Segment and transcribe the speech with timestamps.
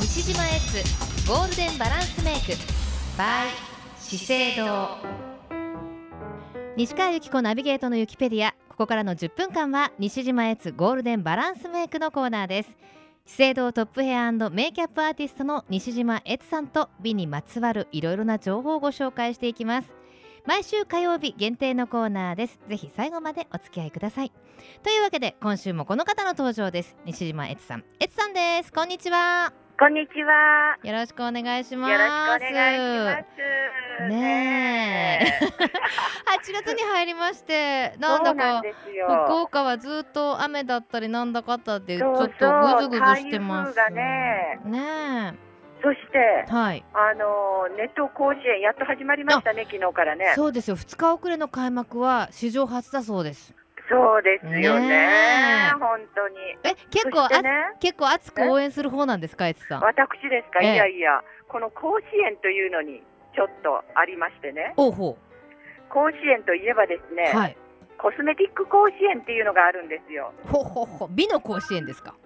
[0.00, 2.52] 西島エッツゴールデンバランスメイク
[3.16, 3.46] by
[4.00, 4.88] 資生堂。
[6.76, 8.52] 西川由紀子ナビゲートのユキペディア。
[8.68, 12.76] ここからの10分間は西島エッツゴールデンバランスメイクのコーナーです。
[13.24, 19.92] 資生堂トップヘアメイキャップアーティストの西島エツさんと美にまつわるいろいろな情報をご紹介していきます。
[20.46, 24.32] 毎週火曜日限定のコーナーですぜひ最後までお付き合いください
[24.84, 30.78] というわけで今週もこの方の登場です西島エツさんエツさんですこんにちはこんにちは。
[30.84, 31.92] よろしくお願いします。
[31.92, 34.08] よろしくお願いします。
[34.08, 35.46] ねえ。
[35.52, 38.62] 8月に入りまして、なんだか
[39.26, 43.74] 福岡はずっと雨だったりなんだかったってちょっとぐずぐずしてます。
[43.74, 44.60] がね。
[44.64, 45.45] ね
[45.82, 50.32] そして、はい、あのネット甲子園やっと始まりましたね昨日からね。
[50.34, 50.76] そうですよ。
[50.76, 53.54] 2日遅れの開幕は史上初だそうです。
[53.88, 54.88] そうですよね。
[54.88, 56.36] ね本当に。
[56.64, 59.80] え、結構、ね、結構熱く応援する方なんですか、エツさん？
[59.80, 60.60] 私ですか？
[60.60, 63.02] いやいや、この甲子園というのに
[63.36, 64.74] ちょっとありましてね。
[64.76, 65.92] おうほう。
[65.92, 67.30] 甲子園といえばですね。
[67.32, 67.56] はい。
[67.98, 70.32] コスメティック甲子園っていうのがあるんですよ。
[70.44, 72.16] ほほほ、美の甲子園ですか？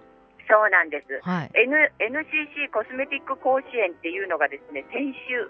[0.51, 1.23] そうなんです。
[1.23, 1.51] はい。
[1.55, 5.47] N NCC コスメティック甲子園っていうのがですね、先週、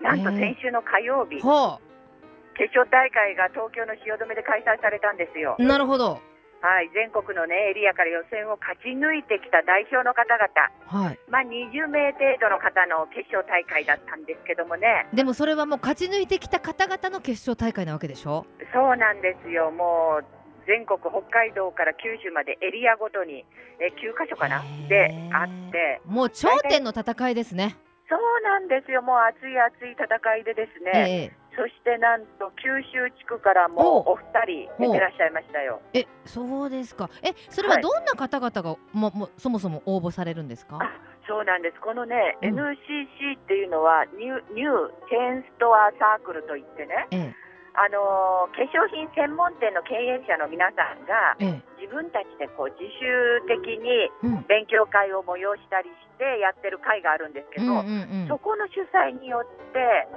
[0.00, 1.42] なんと先週の火曜日。
[1.42, 2.54] ほう。
[2.54, 5.56] 決勝大会が東京の汐留で開催されたんですよ。
[5.58, 6.22] なるほど。
[6.62, 15.06] はい、全国のねエリアから予選を勝ち抜いてきた代表の方々、はい、まあ20名程度の方の決勝大会だったんですけどもね。
[15.12, 18.46] でもそれはもう勝ち抜いてきた方々の決勝大会なわけでしょ？
[18.72, 19.70] そうなんですよ。
[19.70, 20.24] もう
[20.66, 23.44] 全国北海道から九州までエリアごとに
[23.80, 24.62] え9箇所かな？
[24.88, 27.76] であって、もう頂点の戦いですね。
[28.08, 29.02] そうなんですよ。
[29.02, 30.90] もう熱い熱い戦いでですね。
[30.94, 35.80] ええそしてなんと九州地区からもお二人出てらっしゃいましたよ。
[35.94, 37.08] え、そうですか。
[37.22, 40.78] え、それはどんな方々が、ももそもそも応募されるんですか？
[41.26, 41.80] そうなんです。
[41.80, 47.34] このね、うん、NCC っていうのはニューニューチェーンストアサークルといってね、ええ、
[47.76, 54.08] あのー、化粧品専門店の経営者の皆さんが、ええ、自分たちでこう自主的に
[54.48, 60.08] 勉強会を催したりしてやってる会があるんですけど、うんうんうん、そこの主催によって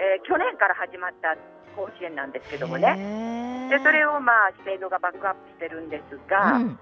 [0.00, 1.36] えー、去年から始まった
[1.76, 6.78] 甲子園なんですけどもね、でそれをまあ資生堂がバックアップしてるんですが、うん、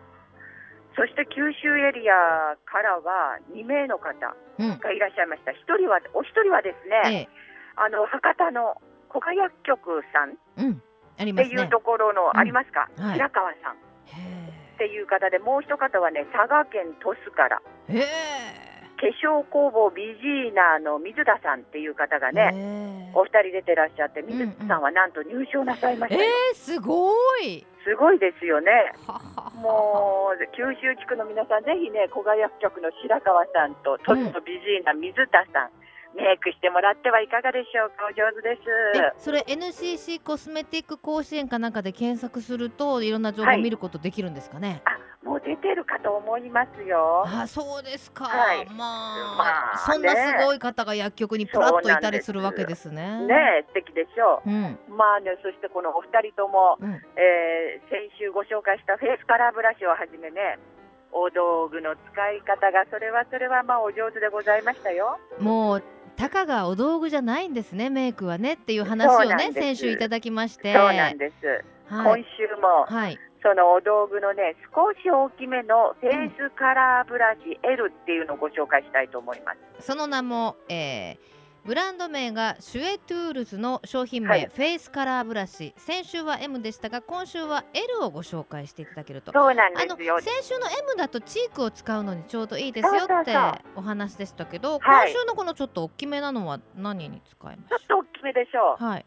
[0.97, 7.28] そして九州エリアからは2名の方がいらっしゃいました、1人はお一人はですね、ええ、
[7.77, 13.05] あの博多の古賀薬局さんっていうところの、ありますか、うん。
[13.05, 13.89] はい、白川さん。
[14.75, 17.61] っていう方で、もう一方はね、佐賀県鳥栖から。
[18.99, 27.65] 化粧工房ビジーナの水田さんっていう方がね、お二人出てらっしゃって、水田さんはなんと入賞なさいました、えー、すごい。
[27.87, 28.93] すごいですよね。
[29.63, 35.71] もう九州地区の皆さん、ぜひね、古賀薬局の白川さんと、トットビジーナ水田さん。
[36.17, 38.07] メイクしてもらってはいかがでしょうか？
[38.07, 38.57] お上手で
[39.17, 39.25] す。
[39.25, 44.83] それ NCC コスメティック甲子園かなんかで検索するといろんな情報を見ることできるんですかね？
[44.85, 47.25] はい、あ、もう出てるかと思いますよ。
[47.27, 48.25] あ、そうですか。
[48.25, 53.27] はい、まあ、まあ、そんなすごい方が薬局にプラッといたりするわけですね。
[53.27, 54.51] ね、素敵でしょう。
[54.51, 60.59] うん、まあね、そしてこのお二人とも、うん、えー、先週ご紹介したフェイスカラーブラシをはじめね。
[61.11, 65.19] お道具の使い方がそれはそれはまあお上手でございましたよ。
[65.41, 65.83] もう
[66.19, 70.75] たかがお道具じゃないんですねメイクはねっていう話をね先週いただきまして。
[70.75, 71.47] そうなんです、
[71.95, 81.19] はい、今週も、はい、そのお道具のね少し大きめのフェイスカラーブラシ L っていうのをご紹介したいと思います、その名も、えー、
[81.69, 85.75] ブランド名がシュエトゥールズの商品名、はい、フェイスカラーブラシ。
[85.77, 89.33] 先週は M でしたが今週は L をご紹介していただけると。
[89.33, 90.19] そうなんですよ。
[90.19, 93.37] 先週の M だとチークを使うのにちょうどいいですよって
[93.77, 97.69] お話でしたけど今週のこのちょっと大きめなのは何に使います？
[97.69, 98.83] ちょっと大きめでしょう。
[98.83, 99.05] はい、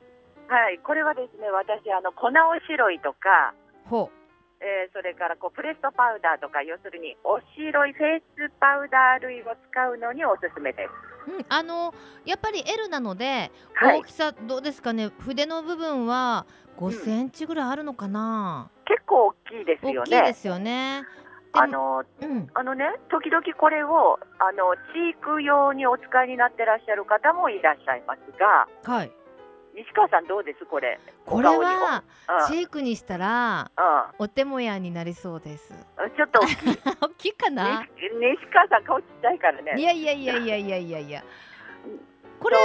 [0.47, 2.31] はい、これはですね私あの粉お
[2.69, 3.55] しろいとか
[3.89, 4.63] ほう。
[4.63, 11.10] えー、それからこうプレストパウダーとか要するにおしろいフェイスパウダー類を使うのにおすすめです。
[11.27, 11.93] うん、あの
[12.25, 15.11] やっぱり L なので、はい、大きさどうですかね？
[15.19, 16.45] 筆の部分は
[16.77, 19.99] 5センチぐらいあるのかな、うん、結構大きいですよね。
[19.99, 21.03] 大きいですよね。
[21.53, 29.11] あの、うん、あのね時々これをあのチーク用にお使いになってらっしゃる方もいらっしゃいますが、はい。
[29.75, 30.99] 西川さんどうですこれ？
[31.25, 32.03] これは
[32.47, 33.71] チークにしたら、
[34.19, 35.73] うん、お手もやになりそうです。
[36.15, 37.33] ちょっと大きい。
[37.37, 37.87] かな？
[37.95, 39.75] 西川さん顔ちっちゃいからね。
[39.77, 41.23] いやいやいやいやいやいやいや。
[42.39, 42.57] これ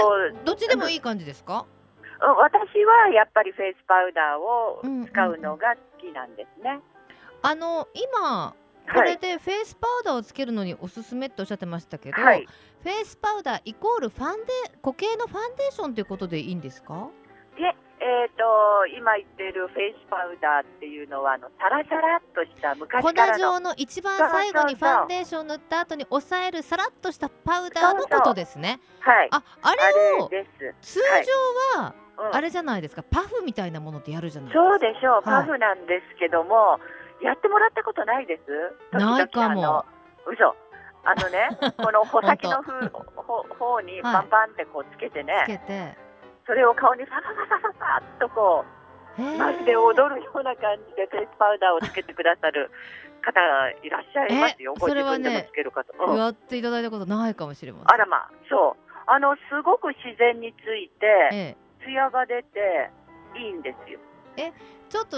[0.44, 1.67] どっちでもいい感じですか？
[2.19, 6.82] 私はやっぱりフェイスパウダーを使うのが好きなんですね、うんうん、
[7.43, 8.55] あの今
[8.91, 14.52] これでフェイスパウダーをつけるのにおすすめっておっしゃってましたけど、はい、フェイスパウダーイコールファンデ
[14.82, 17.08] 固形のファンデーションということでいいんですか？
[17.58, 28.80] いええーと、今言ってるフェイスパウダーっていうのはあのサラサラっとした昔から粉状の一番最後にファンデーション塗った後に抑えるさらっとしたパウダーのことですね。
[29.00, 29.82] はいああれ
[30.20, 30.28] を
[30.82, 31.00] 通
[31.74, 31.94] 常は、
[32.32, 34.64] あれじゃないですか、パフみたいなものってやるじゃないですか。
[34.70, 36.78] そうでしょう、パフなんですけども、
[37.22, 38.96] やってもらったことないです？
[38.96, 39.84] ないかも。
[40.26, 40.54] 嘘。
[41.06, 45.44] あのね、この穂先の方にパンパンってこうつけてね。
[45.44, 45.97] つけて。
[46.47, 48.64] それを顔にさささささっとこ
[49.19, 52.70] うまるで踊るような感じでフェイスパウダーをつけてくださる
[53.20, 57.91] 方がいらっしゃいますよ、ご自分でもつける方、うん、やっていただいたことないかもしれません。
[57.93, 58.82] あらまあそう。
[59.06, 62.91] あのすごく自然について、ええ、艶が出て
[63.37, 63.99] いいんですよ。
[64.37, 64.53] え
[64.88, 65.17] ちょっと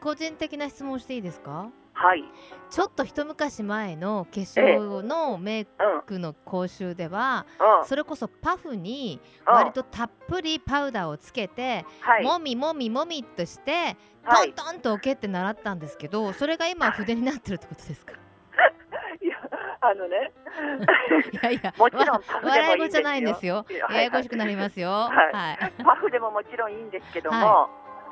[0.00, 1.70] 個人的な質問していいですか？
[2.00, 2.22] はい、
[2.70, 5.66] ちょっと一昔前の化粧のメイ
[6.06, 7.44] クの講習では、
[7.80, 11.84] うん、それこそパフに割とたっぷりパウダーをつけて、
[12.20, 18.12] うん、もみもみもみっとして、はい、トントンと置けって習ったんですけどそれが今筆になってるってことですか？
[19.20, 19.36] いや
[19.80, 20.32] あのね。
[21.34, 23.66] いやいや もちろん笑い事じゃないんですよ。
[23.90, 27.68] ややこしくなりますよ、はい、はい、パフでももちろんいいんですけども、は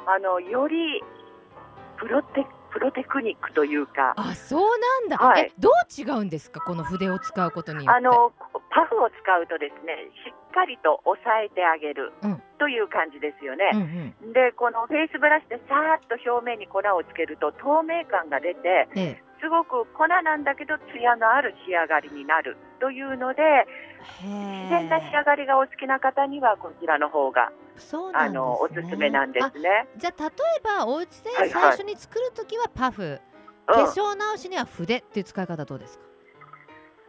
[0.08, 1.04] い、あのより
[1.96, 2.44] プロテ
[2.76, 4.12] プロテクニックというか。
[4.16, 4.60] あそう
[5.00, 6.60] なんだ、はい、えどう違うんですか？
[6.60, 7.98] この筆を使うことによって。
[7.98, 8.32] あの
[8.68, 12.12] パフを使うとですねしっかりと押さえてあげる、
[12.58, 13.80] という感じですよね、うん
[14.28, 23.40] うん、でこのフェイスブラシでさーっと表面に粉をつけると透明感が出て、ええ、すごく粉なんだけどツヤのある仕上がりになるというので
[24.20, 29.88] 自然な仕上がりがお好きな方にはこちらの方がそうなん、ね、あのおすすめなんですね。
[29.96, 36.04] じゃあ例えばお家で最初に作る時はパフ、はいはい、化粧直しには筆っていう使い方どうですか、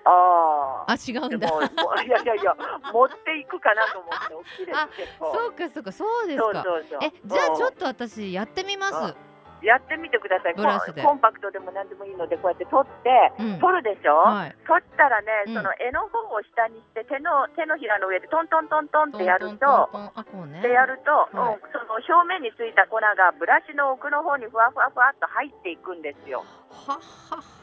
[0.05, 1.47] ああ違うんだ。
[1.47, 2.55] いやいやいや
[2.93, 4.79] 持っていくかなと思って大きいです
[5.19, 6.65] そうかそうかそうですか。
[7.01, 9.15] えじゃあちょっと私やってみます
[9.62, 10.56] やってみてください。
[10.56, 13.09] コンパクトでも何でもいいのでこうやって取って、
[13.39, 19.89] うん、取るでしょ、はい、取ったらね、うん、その柄の方を下にして手の手のひらの上でトントントントンってやると
[20.62, 26.45] でやると、はい、うん、その表面についた粉がブラシの奥の方にふわふわふわっと入っていくんですよ。
[26.69, 27.57] ははは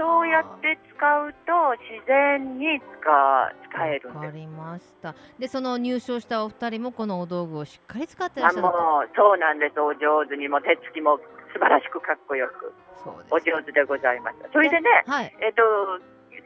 [0.00, 5.14] そうやって使うと自然に使使えるわかりました。
[5.38, 8.72] でその入賞したお二人もこのお道具をしっかり使ってらっしゃるもう
[9.14, 9.78] そうなんです。
[9.78, 11.20] お上手にも手つきも
[11.52, 12.72] 素晴らしくかっこよく。
[13.30, 14.48] お上手でございました。
[14.52, 15.62] それでね、はい、えっ、と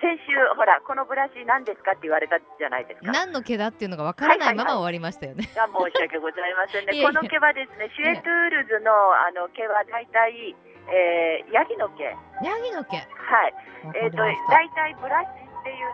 [0.05, 10.55] 先週ほらこのブラシ何ですかって言われたじゃないですか何の毛だっていうのがわからないまま終わりましたよね、はいはいはい、申し訳ございませんね この毛はですねシュエトゥールズのあの毛は大体
[10.85, 12.05] えー、ヤギの毛。
[12.05, 12.93] ヤギの毛。
[12.93, 13.03] は
[13.49, 13.55] い。
[13.97, 15.89] えっ、ー、と、大体ブラシっていう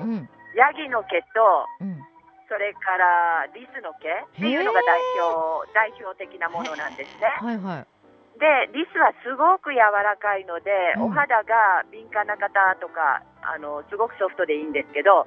[0.00, 2.00] と、うん、ヤギの毛と、うん、
[2.48, 7.28] それからリスの毛っていうのが代表、代表的なものなんですね。
[7.36, 7.86] はいはい。
[8.36, 15.26] で、リスはすごく柔らかいので、うん、お肌が敏感な方とか、あの、すごくソフトでいいんですけど、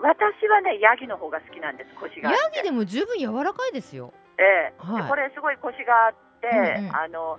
[0.00, 2.30] 私はね、ヤギの方が好きなんです、腰が。
[2.30, 4.12] ヤギでも十分柔らかいですよ。
[4.36, 4.74] ええ。
[4.78, 7.38] ーはい、これすごい腰があって、うんうん、あの、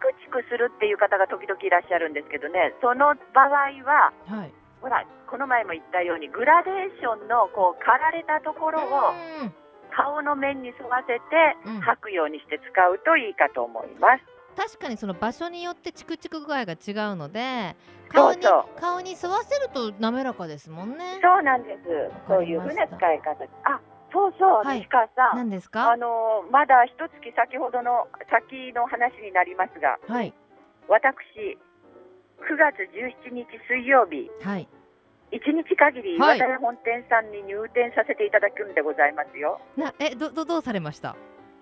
[0.00, 9.14] クチクするっていう方が時々いらっしゃるんですけどね、その場合は、はい、ほら、この前も言ったように、グラデーションのこう刈られたところを
[9.92, 11.54] 顔の面に沿わせて
[11.84, 14.24] 吐くようにして使うといいかと思います。
[14.56, 17.76] 確かにその場所によってチクチク具合が違うので
[18.08, 18.40] 顔に
[18.80, 21.78] 顔に沿わせると滑らかですもんねそうなんです
[22.28, 23.80] そういうふうな使い方あ
[24.12, 25.36] そうそう、はい、西川さん。
[25.36, 25.92] 何ですか？
[25.92, 30.34] あのまだ一月先ほどの先の話になりますが、はい。
[30.88, 31.56] 私
[32.42, 34.66] 9月17日水曜日、はい。
[35.30, 39.60] 一日限り岩田屋本店さんに入店させていただくんでございますよ。
[39.76, 41.14] なえどどどうされました？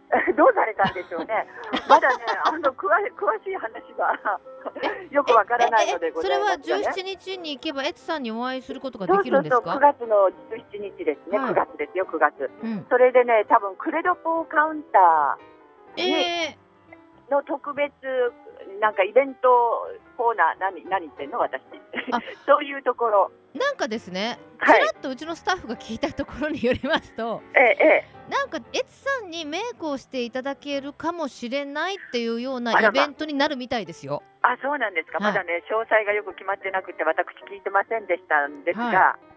[0.37, 1.47] どうされたんでしょうね。
[1.89, 4.41] まだね、あの詳詳しい話は
[5.11, 9.73] よくわからないのでございます、ね、それは17日に行けばエツさんにお会いすることができるんですか？
[9.75, 10.31] そうそうそう9月の
[10.73, 11.39] 17日ですね。
[11.39, 12.51] はい、9月ですよ、9月。
[12.63, 17.93] うん、それでね、多分クレドポーカウンターに、えー、の特別
[18.81, 19.49] なんかイベント
[20.17, 21.61] コーナー何何言ってんの私。
[22.47, 23.31] そういうところ。
[23.55, 34.23] なんかですねちらっとうちのスタッフが聞いたところによりますと、ええ、なんかエツさんにメイクをしていただけるかもしれないっていうようなイベントになるみたいですよ。
[34.43, 38.85] あそうなんですか、はい、まだね詳細がよく決まってなくて私聞いてませんでしたんですが。
[38.85, 39.29] はい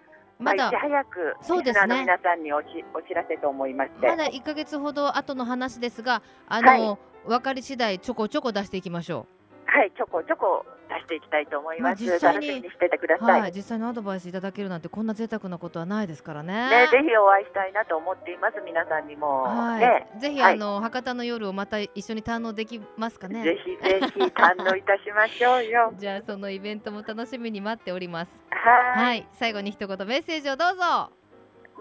[0.41, 9.40] まだ、いち早くそうですね皆さんにおしお知らせと思いましてまだ1か月ほど後の話ですがあの、はい、分かり次第ちょこちょこ出していきましょう。
[9.71, 12.03] はいちょこちょこ出していきたいと思います。
[12.03, 16.69] まあ、実際ににしててください、はい、実際のアドバイスいただけるなんてこんな贅沢なことはないですからね。
[16.69, 19.43] ねぜひお会いしたいなと思っています皆さんにも。
[19.43, 23.43] はい、ね、ぜひ、あの博多の夜をまた一緒に堪能できますかね。
[23.43, 25.93] ぜひぜひ堪能いたしましょうよ。
[25.97, 28.43] じゃあそのイベントも楽しみに待っております。
[28.49, 31.20] はいはい最後に一言メッセージをどうぞ。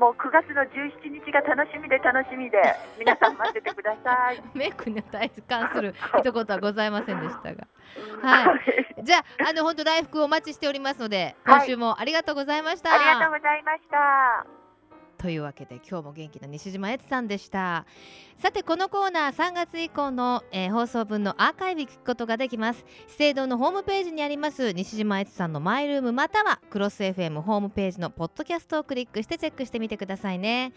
[0.01, 2.57] もう9月の17日が楽しみで楽しみで
[2.99, 4.43] 皆さん待っててください。
[4.55, 7.69] メイクに対関する一言はございませんでしたが、
[8.23, 9.05] はい。
[9.05, 12.95] じゃああの本当大福お待ちしておりますので今週もありがとうございました。
[12.95, 14.70] ありがとうございました。
[15.21, 17.85] というわけで今日も元気な西島悦さんでした。
[18.39, 22.87] さてこのコーナー3月以降の、えー、放送分のアーカイブ聞くことができます。
[23.07, 30.73] 資生堂のホームページにあります西島悦さんのマイルームまたはクロス FM ホームページのポッドキャストをクリックしてチェックしてみてくださいね。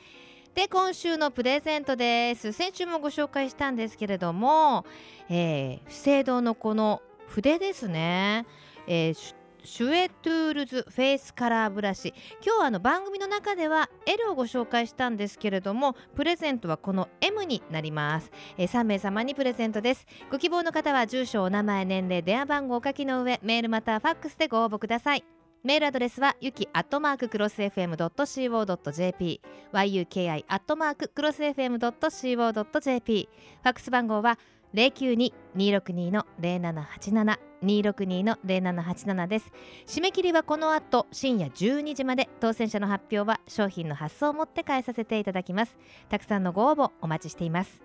[0.54, 2.52] で今週のプレゼントです。
[2.52, 4.86] 先週もご紹介したんですけれども、
[5.30, 8.46] えー、資生堂のこの筆ですね、
[8.88, 12.14] えーシュエトゥールズフェイスカラーブラシ。
[12.46, 20.06] 今日はあの番組の中では L をご紹介したんですけれどもプレゼントはこの M になります、えー、3名様にプレゼントです。
[20.30, 25.24] ご希望の方は住所お名前年齢電話番号をお書きの上メールまたはファックスでご応募ください。
[25.64, 29.42] メールアドレスは yuki アットマーククロス FM.co.jp
[29.72, 33.30] yuki アットマーククロス FM.co.jp
[33.62, 34.38] ファックス番号は
[34.74, 39.52] 092-262の0787 262の0787です。
[39.88, 45.78] 締め切りはこの後深夜12時まで当選者の発表は商品の発送をもって返させていただきます。
[46.10, 47.82] たくさんのご応募お待ちしています。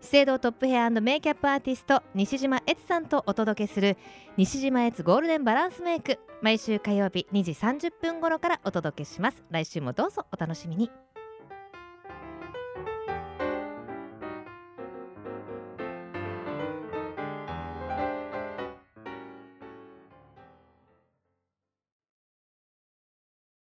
[0.00, 3.96] 資生堂トップヘアメイキャップアーティスト西島悦さんとお届けする
[4.36, 6.18] 西島悦ゴールデンバランスメイク。
[6.42, 9.44] 毎週火曜日2時30分頃からお届けします。
[9.50, 10.90] 来週もどうぞお楽しみに。